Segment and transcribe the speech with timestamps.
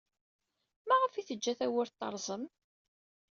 [0.87, 2.43] Maɣef ay teǧǧa tawwurt terẓem?